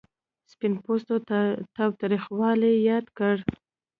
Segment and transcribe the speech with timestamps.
[0.51, 1.15] سپین پوستو
[1.75, 3.35] تاوتریخوالی یاد کړ.